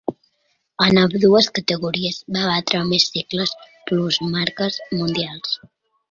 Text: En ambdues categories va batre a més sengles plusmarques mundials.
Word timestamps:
En 0.83 0.99
ambdues 0.99 1.49
categories 1.57 2.17
va 2.37 2.45
batre 2.51 2.79
a 2.79 2.81
més 2.93 3.05
sengles 3.11 3.53
plusmarques 3.91 4.79
mundials. 5.03 5.53